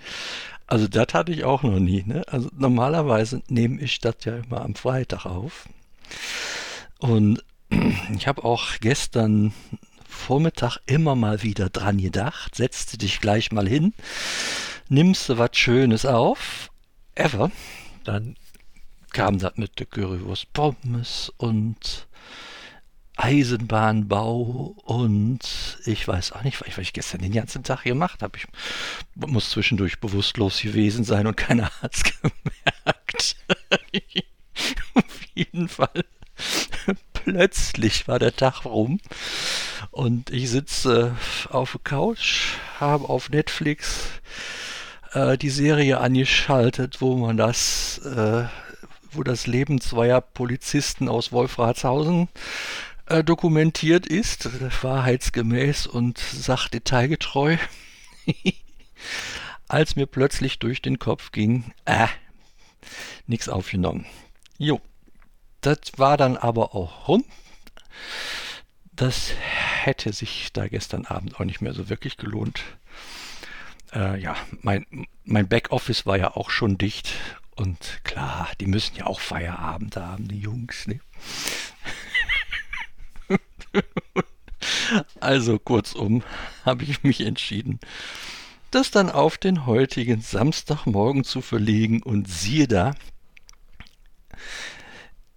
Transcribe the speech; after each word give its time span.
Also 0.65 0.89
das 0.89 1.13
hatte 1.13 1.31
ich 1.31 1.45
auch 1.45 1.63
noch 1.63 1.79
nie. 1.79 2.03
Ne? 2.03 2.23
Also 2.27 2.49
normalerweise 2.53 3.41
nehme 3.47 3.79
ich 3.79 4.01
das 4.01 4.15
ja 4.25 4.35
immer 4.35 4.65
am 4.65 4.75
Freitag 4.75 5.25
auf. 5.25 5.69
Und 6.99 7.41
ich 8.17 8.27
habe 8.27 8.43
auch 8.43 8.81
gestern 8.81 9.53
Vormittag 10.17 10.79
immer 10.85 11.15
mal 11.15 11.43
wieder 11.43 11.69
dran 11.69 11.99
gedacht, 11.99 12.55
setzte 12.55 12.97
dich 12.97 13.21
gleich 13.21 13.51
mal 13.51 13.67
hin, 13.67 13.93
nimmst 14.89 15.29
du 15.29 15.37
was 15.37 15.51
Schönes 15.53 16.05
auf, 16.05 16.71
ever, 17.15 17.51
dann 18.03 18.35
kam 19.11 19.39
das 19.39 19.55
mit 19.55 19.79
der 19.79 19.85
Currywurst 19.85 20.51
Pommes 20.53 21.31
und 21.37 22.07
Eisenbahnbau 23.17 24.75
und 24.83 25.79
ich 25.85 26.07
weiß 26.07 26.33
auch 26.33 26.43
nicht, 26.43 26.61
was 26.61 26.77
ich 26.77 26.93
gestern 26.93 27.21
den 27.21 27.31
ganzen 27.31 27.63
Tag 27.63 27.83
gemacht 27.83 28.21
habe. 28.21 28.37
Ich 28.37 28.47
muss 29.15 29.49
zwischendurch 29.49 29.99
bewusstlos 29.99 30.61
gewesen 30.61 31.03
sein 31.03 31.25
und 31.25 31.35
keiner 31.35 31.71
hat 31.81 31.95
es 31.95 32.03
gemerkt. 32.03 33.35
Auf 34.93 35.21
jeden 35.33 35.67
Fall. 35.67 36.05
Plötzlich 37.13 38.07
war 38.07 38.19
der 38.19 38.35
Tag 38.35 38.65
rum 38.65 38.99
und 39.97 40.29
ich 40.29 40.51
sitze 40.51 41.17
auf 41.49 41.71
der 41.71 41.81
Couch, 41.81 42.53
habe 42.79 43.09
auf 43.09 43.31
Netflix 43.31 44.11
äh, 45.13 45.39
die 45.39 45.49
Serie 45.49 45.99
angeschaltet, 45.99 47.01
wo 47.01 47.15
man 47.15 47.35
das, 47.35 47.97
äh, 48.05 48.43
wo 49.11 49.23
das 49.23 49.47
Leben 49.47 49.81
zweier 49.81 50.21
Polizisten 50.21 51.09
aus 51.09 51.31
Wolfratshausen 51.31 52.29
äh, 53.07 53.23
dokumentiert 53.23 54.05
ist, 54.05 54.47
wahrheitsgemäß 54.83 55.87
und 55.87 56.19
sachdetailgetreu. 56.19 57.57
Als 59.67 59.95
mir 59.95 60.05
plötzlich 60.05 60.59
durch 60.59 60.83
den 60.83 60.99
Kopf 60.99 61.31
ging, 61.31 61.73
äh, 61.85 62.05
nichts 63.25 63.49
aufgenommen. 63.49 64.05
Jo, 64.59 64.79
das 65.61 65.79
war 65.97 66.17
dann 66.17 66.37
aber 66.37 66.75
auch 66.75 67.07
rum. 67.07 67.25
Das 68.97 69.31
hätte 69.83 70.11
sich 70.11 70.51
da 70.53 70.67
gestern 70.67 71.05
Abend 71.05 71.39
auch 71.39 71.45
nicht 71.45 71.61
mehr 71.61 71.73
so 71.73 71.87
wirklich 71.87 72.17
gelohnt. 72.17 72.63
Äh, 73.93 74.19
ja, 74.19 74.35
mein, 74.61 74.87
mein 75.23 75.47
Backoffice 75.47 76.07
war 76.07 76.17
ja 76.17 76.35
auch 76.35 76.49
schon 76.49 76.79
dicht. 76.79 77.11
Und 77.55 78.01
klar, 78.03 78.49
die 78.59 78.65
müssen 78.65 78.95
ja 78.95 79.05
auch 79.05 79.19
Feierabend 79.19 79.97
haben, 79.97 80.27
die 80.27 80.39
Jungs. 80.39 80.87
Ne? 80.87 80.99
also 85.19 85.59
kurzum 85.59 86.23
habe 86.65 86.83
ich 86.83 87.03
mich 87.03 87.21
entschieden, 87.21 87.79
das 88.71 88.89
dann 88.89 89.11
auf 89.11 89.37
den 89.37 89.67
heutigen 89.67 90.21
Samstagmorgen 90.21 91.23
zu 91.23 91.41
verlegen 91.41 92.01
und 92.01 92.27
siehe 92.27 92.67
da, 92.67 92.95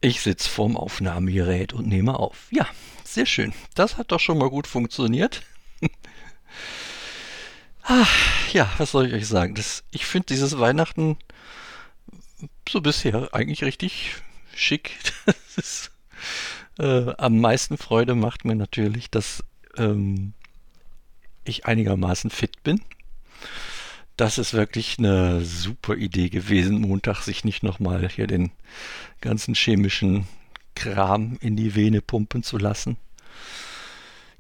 ich 0.00 0.20
sitze 0.20 0.48
vorm 0.48 0.76
Aufnahmegerät 0.76 1.72
und 1.72 1.86
nehme 1.86 2.18
auf. 2.18 2.48
Ja, 2.50 2.66
sehr 3.04 3.26
schön. 3.26 3.52
Das 3.74 3.96
hat 3.96 4.12
doch 4.12 4.20
schon 4.20 4.38
mal 4.38 4.50
gut 4.50 4.66
funktioniert. 4.66 5.42
Ach, 7.82 8.52
ja, 8.52 8.70
was 8.78 8.92
soll 8.92 9.06
ich 9.06 9.14
euch 9.14 9.26
sagen? 9.26 9.54
Das, 9.54 9.84
ich 9.90 10.06
finde 10.06 10.26
dieses 10.26 10.58
Weihnachten 10.58 11.16
so 12.68 12.80
bisher 12.80 13.28
eigentlich 13.32 13.64
richtig 13.64 14.16
schick. 14.54 14.92
Ist, 15.56 15.90
äh, 16.78 17.12
am 17.18 17.38
meisten 17.40 17.76
Freude 17.76 18.14
macht 18.14 18.44
mir 18.44 18.54
natürlich, 18.54 19.10
dass 19.10 19.44
ähm, 19.76 20.32
ich 21.44 21.66
einigermaßen 21.66 22.30
fit 22.30 22.62
bin. 22.62 22.80
Das 24.20 24.36
ist 24.36 24.52
wirklich 24.52 24.98
eine 24.98 25.42
super 25.46 25.96
Idee 25.96 26.28
gewesen, 26.28 26.82
Montag 26.82 27.22
sich 27.22 27.42
nicht 27.42 27.62
nochmal 27.62 28.06
hier 28.06 28.26
den 28.26 28.50
ganzen 29.22 29.54
chemischen 29.54 30.26
Kram 30.74 31.38
in 31.40 31.56
die 31.56 31.74
Vene 31.74 32.02
pumpen 32.02 32.42
zu 32.42 32.58
lassen. 32.58 32.98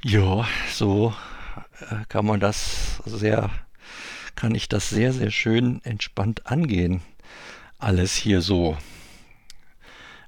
Ja, 0.04 0.46
so 0.70 1.14
äh, 1.80 2.04
kann 2.10 2.26
man 2.26 2.40
das 2.40 3.00
sehr, 3.06 3.48
kann 4.34 4.54
ich 4.54 4.68
das 4.68 4.90
sehr, 4.90 5.14
sehr 5.14 5.30
schön 5.30 5.82
entspannt 5.82 6.46
angehen. 6.46 7.00
Alles 7.78 8.14
hier 8.14 8.42
so. 8.42 8.76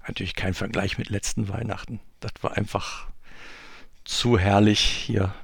Natürlich 0.08 0.34
kein 0.34 0.54
Vergleich 0.54 0.96
mit 0.96 1.10
letzten 1.10 1.50
Weihnachten. 1.50 2.00
Das 2.20 2.32
war 2.40 2.56
einfach 2.56 3.06
zu 4.04 4.38
herrlich 4.38 4.80
hier 4.80 5.34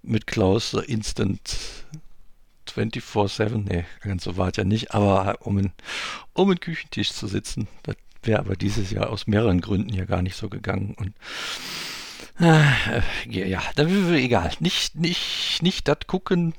mit 0.00 0.26
Klaus 0.26 0.72
Instant 0.72 1.84
24-7. 2.78 3.64
Nee, 3.68 3.84
ganz 4.00 4.24
so 4.24 4.32
es 4.32 4.56
ja 4.56 4.64
nicht, 4.64 4.94
aber 4.94 5.38
um, 5.40 5.58
in, 5.58 5.72
um 6.32 6.54
Küchentisch 6.60 7.12
zu 7.12 7.26
sitzen, 7.26 7.68
das 7.82 7.96
wäre 8.22 8.40
aber 8.40 8.56
dieses 8.56 8.90
Jahr 8.90 9.10
aus 9.10 9.26
mehreren 9.26 9.60
Gründen 9.60 9.92
ja 9.92 10.04
gar 10.04 10.22
nicht 10.22 10.36
so 10.36 10.48
gegangen. 10.48 10.94
Und 10.98 11.14
äh, 12.40 13.02
ja, 13.28 13.62
da 13.74 13.86
egal. 14.14 14.52
Nicht, 14.60 14.96
nicht, 14.96 15.58
nicht 15.62 15.88
das 15.88 15.98
gucken, 16.06 16.54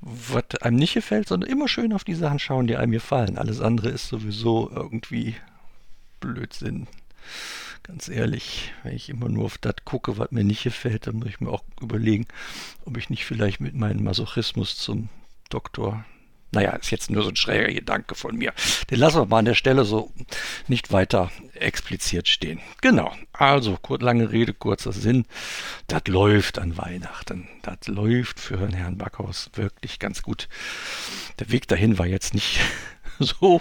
was 0.00 0.44
einem 0.62 0.76
nicht 0.76 0.94
gefällt, 0.94 1.28
sondern 1.28 1.50
immer 1.50 1.68
schön 1.68 1.92
auf 1.92 2.04
die 2.04 2.14
Sachen 2.14 2.38
schauen, 2.38 2.66
die 2.66 2.76
einem 2.76 2.92
gefallen. 2.92 3.38
Alles 3.38 3.60
andere 3.60 3.90
ist 3.90 4.08
sowieso 4.08 4.70
irgendwie 4.74 5.36
Blödsinn. 6.20 6.86
Ganz 7.82 8.08
ehrlich, 8.08 8.72
wenn 8.82 8.94
ich 8.94 9.08
immer 9.08 9.28
nur 9.28 9.46
auf 9.46 9.58
das 9.58 9.76
gucke, 9.84 10.18
was 10.18 10.30
mir 10.30 10.44
nicht 10.44 10.62
gefällt, 10.62 11.06
dann 11.06 11.16
muss 11.16 11.28
ich 11.28 11.40
mir 11.40 11.50
auch 11.50 11.64
überlegen, 11.80 12.26
ob 12.84 12.96
ich 12.96 13.10
nicht 13.10 13.24
vielleicht 13.24 13.60
mit 13.60 13.74
meinem 13.74 14.04
Masochismus 14.04 14.76
zum 14.76 15.08
Doktor 15.48 16.04
naja, 16.52 16.72
ist 16.72 16.90
jetzt 16.90 17.10
nur 17.10 17.22
so 17.22 17.28
ein 17.28 17.36
schräger 17.36 17.72
Gedanke 17.72 18.14
von 18.16 18.36
mir. 18.36 18.52
Den 18.90 18.98
lassen 18.98 19.18
wir 19.18 19.26
mal 19.26 19.38
an 19.38 19.44
der 19.44 19.54
Stelle 19.54 19.84
so 19.84 20.12
nicht 20.66 20.92
weiter 20.92 21.30
expliziert 21.54 22.26
stehen. 22.26 22.60
Genau. 22.80 23.14
Also, 23.32 23.78
lange 24.00 24.32
Rede, 24.32 24.52
kurzer 24.52 24.92
Sinn. 24.92 25.26
Das 25.86 26.02
läuft 26.08 26.58
an 26.58 26.76
Weihnachten. 26.76 27.48
Das 27.62 27.86
läuft 27.86 28.40
für 28.40 28.68
Herrn 28.68 28.98
Backhaus 28.98 29.50
wirklich 29.54 30.00
ganz 30.00 30.22
gut. 30.22 30.48
Der 31.38 31.52
Weg 31.52 31.68
dahin 31.68 31.98
war 31.98 32.06
jetzt 32.06 32.34
nicht 32.34 32.58
so 33.20 33.60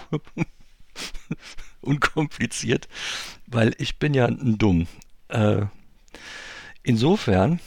unkompliziert, 1.81 2.87
weil 3.47 3.73
ich 3.77 3.97
bin 3.97 4.13
ja 4.13 4.25
ein 4.25 4.57
Dumm. 4.57 4.87
Äh, 5.29 5.65
insofern, 6.83 7.59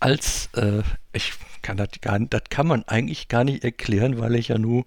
als 0.00 0.48
äh, 0.54 0.82
ich 1.12 1.32
kann 1.62 1.76
das 1.76 1.88
gar 2.00 2.18
das 2.18 2.42
kann 2.50 2.66
man 2.66 2.84
eigentlich 2.84 3.28
gar 3.28 3.44
nicht 3.44 3.64
erklären, 3.64 4.18
weil 4.18 4.36
ich 4.36 4.48
ja 4.48 4.58
nur, 4.58 4.86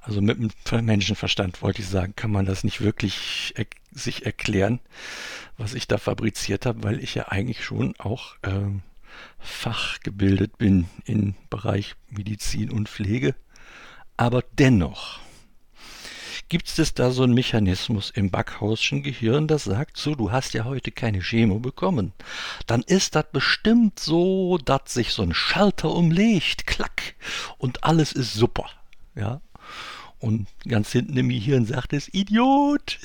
also 0.00 0.20
mit 0.20 0.38
dem 0.38 0.84
Menschenverstand 0.84 1.62
wollte 1.62 1.82
ich 1.82 1.88
sagen, 1.88 2.14
kann 2.14 2.30
man 2.30 2.46
das 2.46 2.64
nicht 2.64 2.80
wirklich 2.80 3.54
er 3.56 3.66
sich 3.92 4.26
erklären, 4.26 4.80
was 5.56 5.74
ich 5.74 5.88
da 5.88 5.98
fabriziert 5.98 6.66
habe, 6.66 6.82
weil 6.84 7.02
ich 7.02 7.14
ja 7.14 7.28
eigentlich 7.28 7.64
schon 7.64 7.94
auch 7.98 8.36
ähm, 8.42 8.82
fachgebildet 9.38 10.58
bin 10.58 10.86
im 11.06 11.34
Bereich 11.50 11.94
Medizin 12.08 12.70
und 12.70 12.88
Pflege. 12.88 13.34
Aber 14.16 14.42
dennoch 14.58 15.20
Gibt 16.48 16.78
es 16.78 16.94
da 16.94 17.10
so 17.10 17.24
einen 17.24 17.34
Mechanismus 17.34 18.10
im 18.10 18.30
Backhausschen 18.30 19.02
Gehirn, 19.02 19.48
das 19.48 19.64
sagt 19.64 19.96
so, 19.96 20.14
du 20.14 20.30
hast 20.30 20.54
ja 20.54 20.64
heute 20.64 20.92
keine 20.92 21.20
Chemo 21.20 21.58
bekommen. 21.58 22.12
Dann 22.68 22.82
ist 22.82 23.16
das 23.16 23.26
bestimmt 23.32 23.98
so, 23.98 24.56
dass 24.58 24.94
sich 24.94 25.10
so 25.10 25.22
ein 25.22 25.34
Schalter 25.34 25.90
umlegt, 25.90 26.68
klack, 26.68 27.14
und 27.58 27.82
alles 27.82 28.12
ist 28.12 28.34
super. 28.34 28.70
Ja. 29.16 29.40
Und 30.20 30.46
ganz 30.68 30.92
hinten 30.92 31.16
im 31.16 31.30
Gehirn 31.30 31.66
sagt 31.66 31.92
es, 31.92 32.14
Idiot! 32.14 33.00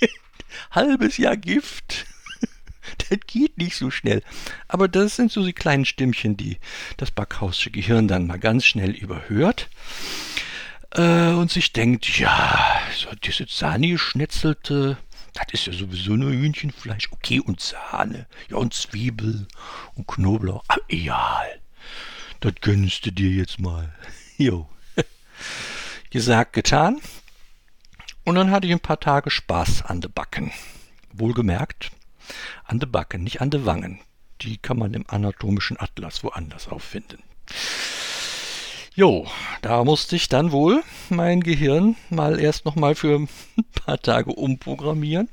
Halbes 0.70 1.16
Jahr 1.16 1.38
Gift. 1.38 2.04
das 3.08 3.18
geht 3.26 3.56
nicht 3.56 3.76
so 3.76 3.90
schnell. 3.90 4.22
Aber 4.68 4.88
das 4.88 5.16
sind 5.16 5.32
so 5.32 5.42
die 5.42 5.54
kleinen 5.54 5.86
Stimmchen, 5.86 6.36
die 6.36 6.58
das 6.98 7.10
Backhausche 7.10 7.70
Gehirn 7.70 8.08
dann 8.08 8.26
mal 8.26 8.38
ganz 8.38 8.66
schnell 8.66 8.90
überhört 8.90 9.70
äh, 10.94 11.32
und 11.32 11.50
sich 11.50 11.72
denkt, 11.72 12.18
ja, 12.18 12.80
so 12.94 13.08
diese 13.22 13.46
Sahne 13.48 13.88
geschnetzelte, 13.88 14.96
das 15.34 15.46
ist 15.52 15.66
ja 15.66 15.72
sowieso 15.72 16.12
nur 16.16 16.30
Hühnchenfleisch, 16.30 17.10
okay, 17.12 17.40
und 17.40 17.60
Sahne, 17.60 18.26
ja, 18.50 18.56
und 18.56 18.74
Zwiebel 18.74 19.46
und 19.94 20.06
Knoblauch, 20.06 20.64
aber 20.68 20.82
egal, 20.88 21.60
das 22.40 22.54
gönnst 22.60 23.06
du 23.06 23.12
dir 23.12 23.30
jetzt 23.30 23.58
mal. 23.60 23.92
Jo. 24.38 24.68
Gesagt, 26.10 26.54
getan. 26.54 27.00
Und 28.24 28.34
dann 28.34 28.50
hatte 28.50 28.66
ich 28.66 28.72
ein 28.72 28.80
paar 28.80 28.98
Tage 28.98 29.30
Spaß 29.30 29.82
an 29.82 30.00
de 30.00 30.10
Backen. 30.12 30.50
Wohlgemerkt, 31.12 31.92
an 32.64 32.80
de 32.80 32.88
Backen, 32.88 33.22
nicht 33.22 33.40
an 33.40 33.50
de 33.50 33.66
Wangen. 33.66 34.00
die 34.40 34.56
kann 34.58 34.78
man 34.78 34.94
im 34.94 35.04
anatomischen 35.08 35.78
Atlas 35.78 36.24
woanders 36.24 36.66
auffinden. 36.66 37.22
Jo, 38.94 39.26
da 39.62 39.84
musste 39.84 40.16
ich 40.16 40.28
dann 40.28 40.52
wohl 40.52 40.82
mein 41.08 41.40
Gehirn 41.40 41.96
mal 42.10 42.38
erst 42.38 42.66
noch 42.66 42.76
mal 42.76 42.94
für 42.94 43.16
ein 43.20 43.28
paar 43.86 43.98
Tage 43.98 44.32
umprogrammieren 44.32 45.30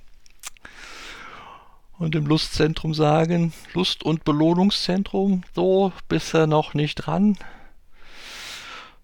und 1.98 2.16
im 2.16 2.26
Lustzentrum 2.26 2.94
sagen, 2.94 3.52
Lust- 3.74 4.04
und 4.04 4.24
Belohnungszentrum, 4.24 5.44
so 5.54 5.92
bist 6.08 6.34
du 6.34 6.48
noch 6.48 6.74
nicht 6.74 6.96
dran. 6.96 7.38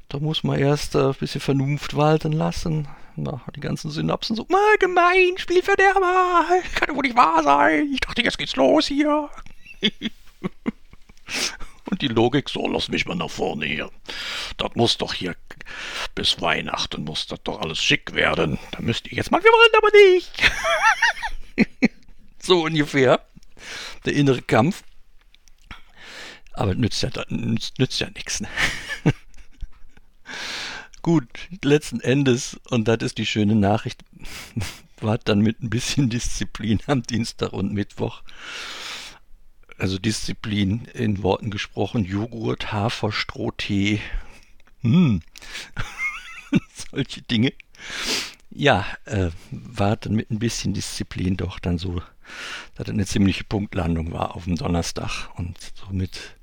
Da 0.07 0.19
muss 0.19 0.45
man 0.45 0.57
erst 0.57 0.95
ein 0.95 1.13
bisschen 1.15 1.41
Vernunft 1.41 1.97
walten 1.97 2.31
lassen. 2.31 2.87
Na, 3.17 3.41
die 3.53 3.59
ganzen 3.59 3.91
Synapsen 3.91 4.37
so, 4.37 4.45
mal 4.47 4.77
gemein, 4.79 5.37
Spielverderber, 5.37 6.45
kann 6.75 6.87
doch 6.87 6.95
wohl 6.95 7.03
nicht 7.03 7.17
wahr 7.17 7.43
sein. 7.43 7.89
Ich 7.93 7.99
dachte, 7.99 8.23
jetzt 8.23 8.37
geht's 8.37 8.55
los 8.55 8.87
hier. 8.87 9.29
Und 11.95 12.01
die 12.01 12.09
Logik, 12.09 12.50
so, 12.50 12.68
lass 12.68 12.89
mich 12.89 13.06
mal 13.06 13.15
nach 13.15 13.30
vorne 13.30 13.65
hier. 13.68 13.89
Das 14.57 14.75
muss 14.75 14.97
doch 14.97 15.13
hier 15.13 15.33
bis 16.13 16.42
Weihnachten 16.42 17.06
muss 17.06 17.25
das 17.25 17.42
doch 17.44 17.62
alles 17.62 17.81
schick 17.81 18.13
werden. 18.13 18.59
Da 18.71 18.81
müsst 18.81 19.07
ihr 19.07 19.15
jetzt 19.15 19.31
mal, 19.31 19.42
wir 19.42 19.50
wollen 19.50 19.71
aber 19.77 19.89
nicht. 21.71 21.92
so 22.39 22.65
ungefähr. 22.65 23.25
Der 24.03 24.12
innere 24.12 24.42
Kampf. 24.42 24.83
Aber 26.51 26.75
nützt 26.75 27.01
ja, 27.01 27.09
nützt, 27.30 27.80
nützt 27.80 28.01
ja 28.01 28.09
nichts. 28.09 28.41
Ne? 28.41 28.50
Gut, 31.01 31.48
letzten 31.63 32.01
Endes, 32.01 32.59
und 32.71 32.89
das 32.89 32.98
ist 32.98 33.18
die 33.19 33.25
schöne 33.25 33.56
Nachricht, 33.56 34.03
war 35.00 35.18
dann 35.18 35.39
mit 35.39 35.62
ein 35.62 35.69
bisschen 35.69 36.09
Disziplin 36.09 36.81
am 36.88 37.03
Dienstag 37.03 37.53
und 37.53 37.71
Mittwoch. 37.71 38.21
Also 39.77 40.00
Disziplin 40.00 40.86
in 40.94 41.22
Worten 41.22 41.51
gesprochen, 41.51 42.06
Joghurt, 42.06 42.72
Hafer, 42.72 43.12
Strohtee, 43.12 44.00
hm. 44.81 45.22
solche 46.92 47.22
Dinge. 47.24 47.51
Ja, 48.51 48.86
äh, 49.04 49.31
war 49.51 49.98
dann 49.98 50.16
mit 50.16 50.31
ein 50.31 50.39
bisschen 50.39 50.74
Disziplin 50.74 51.36
doch 51.36 51.60
dann 51.60 51.77
so, 51.77 52.01
dass 52.75 52.88
eine 52.88 53.06
ziemliche 53.06 53.44
Punktlandung 53.44 54.13
war 54.13 54.36
auf 54.36 54.45
dem 54.45 54.56
Donnerstag 54.56 55.30
und 55.36 55.57
somit 55.75 56.36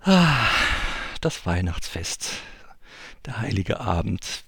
ah, 0.00 0.46
das 1.20 1.44
Weihnachtsfest 1.44 2.30
der 3.26 3.40
heilige 3.40 3.80
Abend 3.80 4.44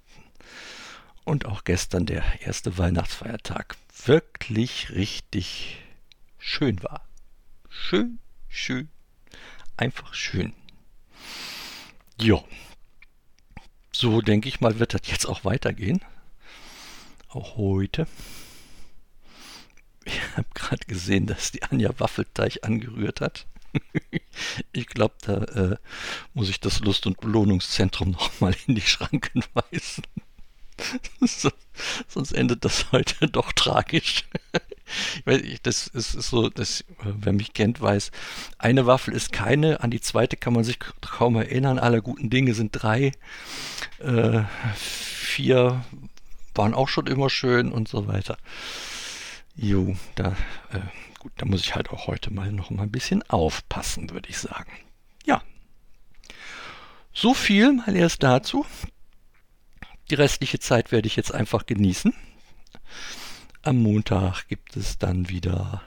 und 1.25 1.45
auch 1.45 1.65
gestern 1.65 2.07
der 2.07 2.23
erste 2.41 2.79
Weihnachtsfeiertag 2.79 3.77
wirklich 4.07 4.91
richtig 4.91 5.77
schön 6.39 6.83
war. 6.83 7.07
Schön, 7.69 8.19
schön, 8.49 8.89
einfach 9.77 10.15
schön. 10.15 10.53
Jo. 12.21 12.47
So 13.93 14.21
denke 14.21 14.49
ich 14.49 14.61
mal, 14.61 14.79
wird 14.79 14.95
das 14.95 15.03
jetzt 15.07 15.27
auch 15.27 15.45
weitergehen. 15.45 16.01
Auch 17.29 17.57
heute. 17.57 18.07
Ich 20.05 20.21
habe 20.37 20.49
gerade 20.55 20.87
gesehen, 20.87 21.27
dass 21.27 21.53
die 21.53 21.63
Anja 21.63 21.91
Waffelteig 21.99 22.65
angerührt 22.65 23.21
hat. 23.21 23.47
ich 24.73 24.87
glaube, 24.87 25.15
da 25.23 25.45
äh, 25.45 25.77
muss 26.33 26.49
ich 26.49 26.61
das 26.61 26.81
Lust- 26.81 27.07
und 27.07 27.21
Belohnungszentrum 27.21 28.11
nochmal 28.13 28.55
in 28.67 28.75
die 28.75 28.81
Schranken 28.81 29.43
weisen. 29.53 30.05
so, 31.21 31.51
sonst 32.07 32.33
endet 32.33 32.65
das 32.65 32.93
heute 32.93 33.29
doch 33.29 33.53
tragisch. 33.53 34.25
Ich 35.17 35.27
weiß 35.27 35.43
das 35.63 35.87
ist, 35.89 36.13
so, 36.13 36.49
das, 36.49 36.85
wer 37.03 37.33
mich 37.33 37.53
kennt, 37.53 37.81
weiß, 37.81 38.11
eine 38.59 38.87
Waffel 38.87 39.15
ist 39.15 39.33
keine, 39.33 39.81
an 39.81 39.91
die 39.91 40.01
zweite 40.01 40.37
kann 40.37 40.53
man 40.53 40.65
sich 40.65 40.79
kaum 41.01 41.37
erinnern. 41.37 41.79
Alle 41.79 42.03
guten 42.03 42.31
Dinge 42.31 42.55
sind 42.55 42.71
drei. 42.73 43.13
Äh, 43.99 44.43
vier 44.75 45.85
waren 46.55 46.75
auch 46.75 46.89
schon 46.89 47.07
immer 47.07 47.31
schön 47.31 47.71
und 47.71 47.89
so 47.89 48.07
weiter. 48.07 48.37
Jo, 49.55 49.97
da 50.15 50.37
äh, 50.73 50.81
gut, 51.19 51.33
da 51.37 51.47
muss 51.47 51.61
ich 51.61 51.75
halt 51.75 51.91
auch 51.91 52.07
heute 52.07 52.33
mal 52.33 52.53
noch 52.53 52.71
mal 52.71 52.85
ein 52.85 52.91
bisschen 52.91 53.23
aufpassen, 53.29 54.11
würde 54.11 54.29
ich 54.29 54.39
sagen. 54.39 54.71
Ja. 55.27 55.43
So 57.13 57.35
viel 57.35 57.73
mal 57.73 57.95
erst 57.95 58.23
dazu. 58.23 58.65
Die 60.11 60.15
restliche 60.15 60.59
Zeit 60.59 60.91
werde 60.91 61.07
ich 61.07 61.17
jetzt 61.17 61.35
einfach 61.35 61.67
genießen. 61.67 62.15
Am 63.69 63.83
Montag 63.83 64.49
gibt 64.49 64.79
es 64.79 64.97
dann 64.97 65.29
wieder 65.29 65.83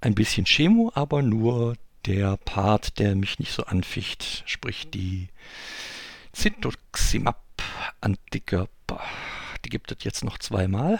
ein 0.00 0.16
bisschen 0.16 0.46
Chemo, 0.46 0.90
aber 0.96 1.22
nur 1.22 1.76
der 2.06 2.36
Part, 2.38 2.98
der 2.98 3.14
mich 3.14 3.38
nicht 3.38 3.52
so 3.52 3.62
anficht, 3.62 4.42
sprich 4.46 4.90
die 4.90 5.28
Citoximab 6.34 7.40
Antikörper. 8.00 9.00
Die 9.64 9.68
gibt 9.68 9.92
es 9.92 10.02
jetzt 10.02 10.24
noch 10.24 10.38
zweimal. 10.38 10.98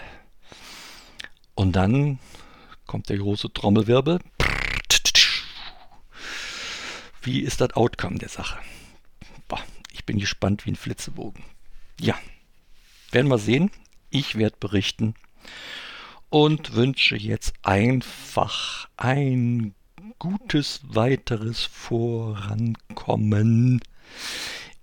Und 1.56 1.72
dann 1.72 2.20
kommt 2.86 3.08
der 3.08 3.18
große 3.18 3.52
Trommelwirbel. 3.52 4.20
Wie 7.22 7.40
ist 7.40 7.60
das 7.60 7.72
Outcome 7.72 8.20
der 8.20 8.28
Sache? 8.28 8.60
Boah, 9.48 9.64
ich 9.90 10.04
bin 10.04 10.20
gespannt 10.20 10.64
wie 10.64 10.70
ein 10.70 10.76
Flitzebogen. 10.76 11.42
Ja, 11.98 12.16
werden 13.10 13.26
wir 13.26 13.38
sehen. 13.38 13.72
Ich 14.10 14.36
werde 14.36 14.58
berichten 14.60 15.16
und 16.30 16.74
wünsche 16.74 17.16
jetzt 17.16 17.54
einfach 17.62 18.88
ein 18.96 19.74
gutes 20.18 20.80
weiteres 20.84 21.62
Vorankommen 21.64 22.60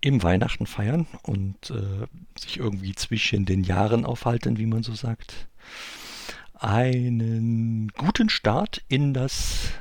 im 0.02 0.24
Weihnachten 0.24 0.66
feiern 0.68 1.08
und 1.24 1.72
äh, 1.72 2.08
sich 2.40 2.58
irgendwie 2.58 2.94
zwischen 2.94 3.46
den 3.46 3.64
Jahren 3.64 4.06
aufhalten, 4.06 4.58
wie 4.58 4.66
man 4.66 4.84
so 4.84 4.94
sagt 4.94 5.48
einen 6.58 7.90
guten 7.90 8.30
Start 8.30 8.84
in 8.88 9.14
das 9.14 9.72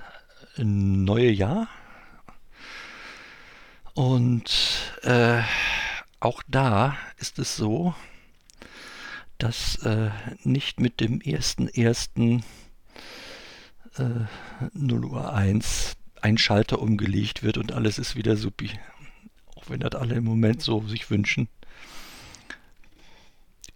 neue 0.56 1.31
Jahr. 1.31 1.69
Und 3.94 4.50
äh, 5.03 5.43
auch 6.20 6.43
da 6.48 6.96
ist 7.19 7.39
es 7.39 7.56
so, 7.56 7.94
dass 9.38 9.76
äh, 9.84 10.10
nicht 10.43 10.81
mit 10.81 11.00
dem 11.00 11.20
ersten 11.20 11.69
ersten 11.69 12.44
äh, 13.96 14.26
0 14.72 15.05
Uhr 15.05 15.32
1 15.32 15.96
ein 16.20 16.38
Schalter 16.38 16.81
umgelegt 16.81 17.43
wird 17.43 17.58
und 17.58 17.72
alles 17.72 17.98
ist 17.98 18.17
wieder 18.17 18.36
supi. 18.36 18.70
Auch 19.56 19.69
wenn 19.69 19.81
das 19.81 19.94
alle 19.94 20.14
im 20.14 20.24
Moment 20.24 20.62
so 20.62 20.81
sich 20.86 21.10
wünschen. 21.10 21.48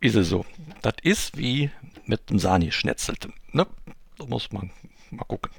Ist 0.01 0.15
es 0.15 0.29
so. 0.29 0.47
Das 0.83 0.95
ist 1.03 1.37
wie 1.37 1.71
mit 2.07 2.31
dem 2.31 2.39
Sani-Schnetzeltem. 2.39 3.35
Ne? 3.53 3.67
Da 4.17 4.27
muss 4.27 4.53
man 4.53 4.71
mal 5.11 5.25
gucken. 5.25 5.53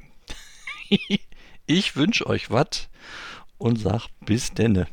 ich 1.65 1.95
wünsche 1.95 2.25
euch 2.25 2.49
was 2.49 2.89
und 3.57 3.77
sag 3.77 4.07
bis 4.21 4.53
denne. 4.53 4.87